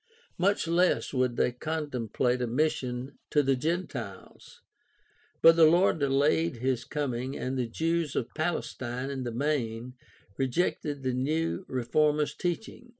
Much 0.39 0.67
less 0.67 1.13
would 1.13 1.35
they 1.37 1.51
contemplate 1.51 2.41
a 2.41 2.47
mission 2.47 3.19
to 3.29 3.43
the 3.43 3.55
Gentiles. 3.55 4.63
But 5.43 5.55
the 5.57 5.65
Lord 5.67 5.99
delayed 5.99 6.55
his 6.55 6.85
coming 6.85 7.37
and 7.37 7.55
the 7.55 7.67
Jews 7.69 8.15
of 8.15 8.33
Palestine 8.33 9.11
in 9.11 9.25
the 9.25 9.31
main 9.31 9.93
rejected 10.37 11.03
the 11.03 11.13
new 11.13 11.65
reformers' 11.67 12.33
teaching. 12.33 12.89